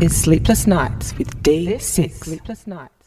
is 0.00 0.18
Sleepless 0.18 0.66
Nights 0.66 1.16
with 1.18 1.42
D6. 1.42 2.24
Sleepless 2.24 2.66
Nights 2.66 2.99